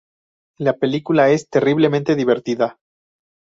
[0.57, 2.79] La película es terriblemente divertida".